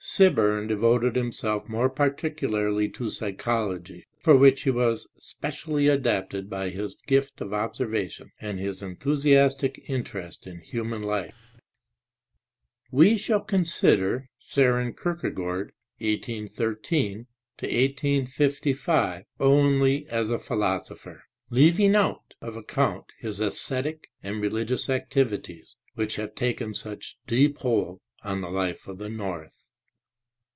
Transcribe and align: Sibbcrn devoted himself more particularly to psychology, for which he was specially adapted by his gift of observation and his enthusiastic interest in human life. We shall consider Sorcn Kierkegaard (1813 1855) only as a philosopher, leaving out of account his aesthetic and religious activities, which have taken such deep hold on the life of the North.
Sibbcrn 0.03 0.67
devoted 0.67 1.15
himself 1.15 1.69
more 1.69 1.89
particularly 1.89 2.89
to 2.89 3.11
psychology, 3.11 4.07
for 4.19 4.35
which 4.35 4.63
he 4.63 4.71
was 4.71 5.07
specially 5.19 5.87
adapted 5.87 6.49
by 6.49 6.69
his 6.69 6.97
gift 7.05 7.39
of 7.39 7.53
observation 7.53 8.31
and 8.41 8.59
his 8.59 8.81
enthusiastic 8.81 9.79
interest 9.87 10.47
in 10.47 10.59
human 10.61 11.03
life. 11.03 11.53
We 12.91 13.15
shall 13.15 13.41
consider 13.41 14.27
Sorcn 14.41 14.95
Kierkegaard 15.01 15.71
(1813 15.99 17.27
1855) 17.61 19.23
only 19.39 20.09
as 20.09 20.29
a 20.31 20.39
philosopher, 20.39 21.23
leaving 21.51 21.95
out 21.95 22.33
of 22.41 22.57
account 22.57 23.05
his 23.19 23.39
aesthetic 23.39 24.09
and 24.23 24.41
religious 24.41 24.89
activities, 24.89 25.75
which 25.93 26.15
have 26.17 26.33
taken 26.35 26.73
such 26.73 27.17
deep 27.27 27.59
hold 27.59 28.01
on 28.23 28.41
the 28.41 28.49
life 28.51 28.87
of 28.87 28.97
the 28.97 29.07
North. 29.09 29.59